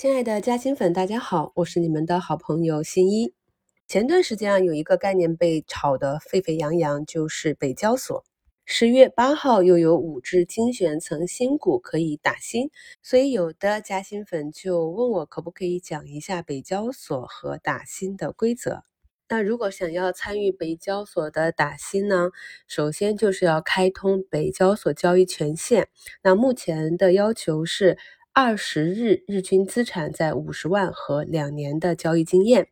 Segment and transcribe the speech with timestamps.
[0.00, 3.34] 亲爱的嘉兴粉，大家好，我是你们的好朋友新一。
[3.86, 8.24] 前段时间啊，有一个概念被炒得沸沸扬扬，就是北交所。
[8.64, 12.70] 十月八号又有五只精选层新股可以打新，
[13.02, 18.84] 所以有的嘉兴粉就问我可不可以讲一下北交所和打新的规则。
[19.28, 22.30] 那如果想要参与北交所的打新呢，
[22.66, 25.90] 首先就是要开通北交所交易权限。
[26.22, 27.98] 那目前的要求是。
[28.32, 32.68] 二十日日均资产在五十万和两年的交易经验，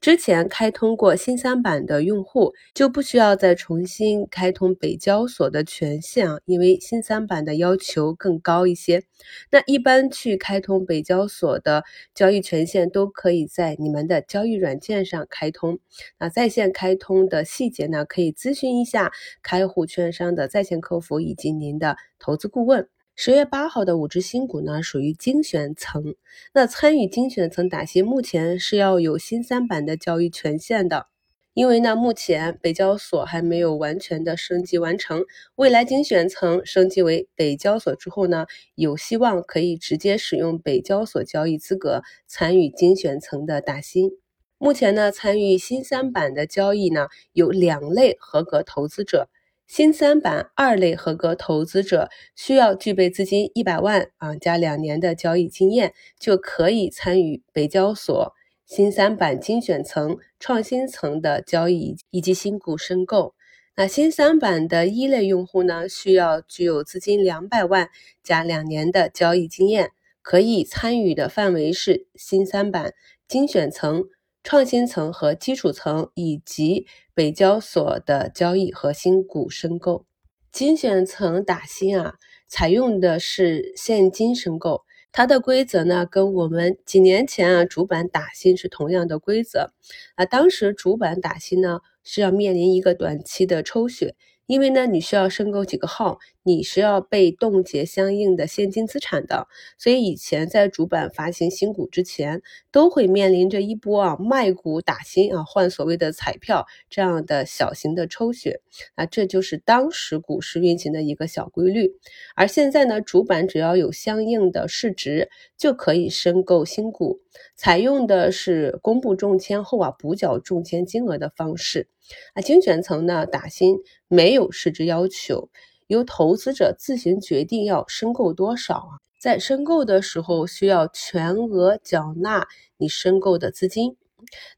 [0.00, 9.02] 之前开通过新三板的用户就不需要再重新开通北交所的权限啊，因为新三板的要求更高一些。
[9.50, 11.84] 那一般去开通北交所的
[12.14, 15.78] 交易权限都可以在你们的交易软件上开通。
[16.18, 22.88] 那在线开通的细节呢，可以咨询一下开户券商的在线客服以及您的投资顾问。
[23.14, 26.14] 十月八号的五只新股呢，属于精选层。
[26.54, 31.06] 那参与精选层打新，目前是要有新三板的交易权限的。
[31.52, 35.26] 因为呢，目前北交所还没有完全的升级完成。
[35.56, 44.10] 未来精选层升级为北交所之后呢，有希望可以直接使用北交所交易资格参与精选层的打新。
[44.56, 49.28] 目前呢，参与新三板的交易呢，有两类合格投资者。
[49.74, 58.34] 新三板二类合格投资者需要具备资金一百万啊，加两年的交易经验，就可以参与北交所
[58.66, 63.34] 新三板精选层、创新层的交易以及新股申购。
[63.74, 67.88] 那新三板的一类用户呢，需要具有资金两百万
[68.22, 72.92] 加两年的交易经验，可以参与的范围是新三板
[73.26, 74.04] 精选层。
[74.44, 80.04] 创新层和基础层以及北交所的交易和新股申购，
[80.50, 82.14] 精选层打新啊，
[82.48, 84.82] 采用的是现金申购，
[85.12, 89.72] 它的规则呢跟我们几年前啊主板打新是同样的规则
[90.16, 90.24] 啊。
[90.24, 94.14] 当时主板打新呢是要面临一个短期的抽血。
[94.46, 99.46] 因为呢，你需要申购几个号，你是要被冻结相应的现金资产的，
[99.78, 108.60] 所以以前在主板发行新股之前，都会面临着一波啊卖股打新啊换所谓的彩票这样的小型的抽血，
[108.94, 111.92] 啊这就是当时股市运行的一个小规律。
[112.34, 117.20] 而现在呢，主板只要有相应的市值，就可以申购新股，
[117.54, 121.88] 采用的是公布中签后啊补缴中签金额的方式。
[122.34, 123.76] 啊，精选层呢打新
[124.08, 125.48] 没有市值要求，
[125.92, 128.92] 由投资者自行决定要申购多少啊。
[129.20, 133.96] 在申购的时候需要全额缴纳你申购的资金。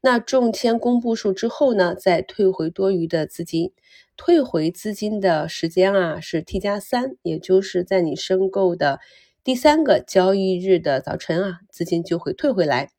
[0.01, 3.71] 那中签公布数之后呢，再退回多余的资金。
[4.17, 8.99] 退回资金的时间啊是 T 加三，也就是在你申购的
[9.43, 12.89] 第三个交易日的早晨啊，资金就会退回来。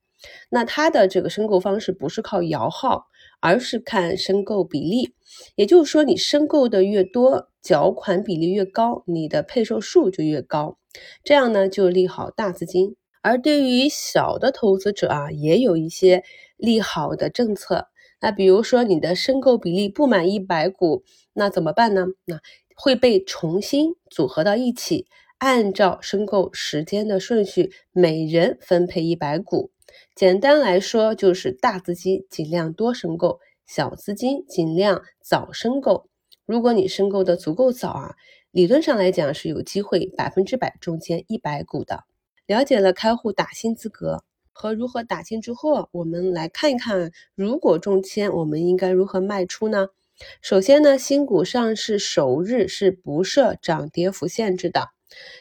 [0.50, 3.06] 那它的这个申购方式不是靠摇号。
[3.38, 5.12] 而是看申购比例，
[5.56, 10.78] 也就是说，你申购的越多，缴款比例越高，你的配售数就越高，
[11.24, 12.94] 这样呢就利好大资金。
[13.22, 16.22] 而对于小的投资者啊，也有一些
[16.56, 17.88] 利好的政策。
[18.20, 22.06] 那比如说你的申购比例不满一百股，那怎么办呢？
[22.26, 22.38] 那
[22.76, 29.72] 会被重新组合到一起，按照申购时间的顺序，每人分配一百股。
[30.14, 36.08] 简单来说，就是大资金尽量多申购，小资金尽量早申购。
[36.46, 38.14] 如果你申购的足够早啊，
[38.52, 42.04] 理论上来讲是有机会百分之百中签一百股的。
[42.46, 49.88] 了解了开户打新资格和如何打新之后，我们来看一看，如果中签，我们应该如何卖出呢？
[50.40, 54.88] 首先呢，新股上市首日是不设涨跌幅限制的，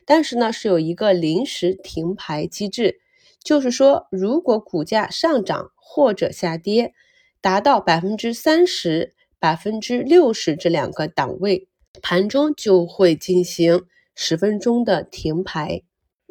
[0.05, 2.99] 但是呢，是有一个临时停牌机制。
[3.41, 6.93] 就是说，如果股价上涨或者下跌
[7.39, 9.14] 达到百分之三十、
[9.45, 11.67] 百分之六十这两个档位，
[12.01, 13.83] 盘中就会进行
[14.16, 15.83] 十分钟的停牌。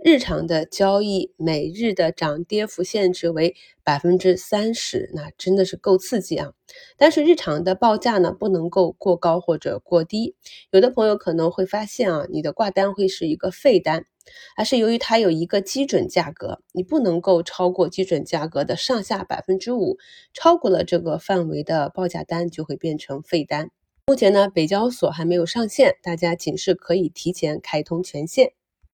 [0.04, 3.54] 日常的交易每日的涨跌幅限制为
[3.84, 6.54] 百分之三十，那真的是够刺激啊！
[6.96, 10.34] 但是日常的报价呢，不能够过高或者过低。
[10.72, 14.06] 有的朋友可能会发现啊，你的挂单会是一个废单，
[14.56, 19.98] 而是由于它有一个基准价格，你不能够超过基准价格的上下百分之五，
[20.32, 23.70] 超过了这个范围的报价单就会变成废单。
[24.06, 28.52] 目前呢，北交所还没有上线，大家仅是可以提前开通权限。